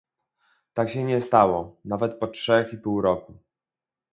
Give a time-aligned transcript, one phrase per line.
[0.73, 3.33] Tak się nie stało, nawet po trzech i pół roku